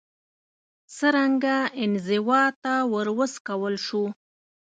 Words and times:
څرنګه 0.95 1.55
انزوا 1.81 2.43
ته 2.63 2.73
وروڅکول 2.93 3.75
شو 3.85 4.03